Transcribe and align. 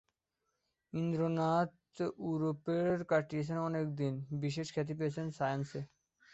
ইন্দ্রনাথ 0.93 1.71
য়ুরোপে 2.19 2.77
কাটিয়েছেন 3.09 3.57
অনেক 3.69 3.85
দিন, 3.95 4.13
বিশেষ 4.41 4.67
খ্যাতি 4.73 4.93
পেয়েছেন 4.99 5.25
সায়ান্সে। 5.31 5.81